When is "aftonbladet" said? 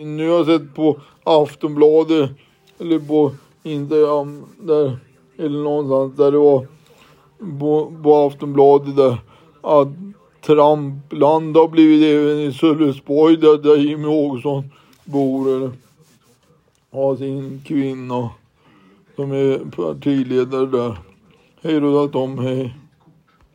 1.24-2.30, 8.14-8.96